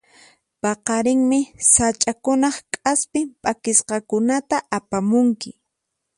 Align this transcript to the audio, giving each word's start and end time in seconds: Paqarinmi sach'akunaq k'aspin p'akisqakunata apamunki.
Paqarinmi 0.61 1.39
sach'akunaq 1.73 2.55
k'aspin 2.73 3.27
p'akisqakunata 3.41 4.57
apamunki. 4.77 5.51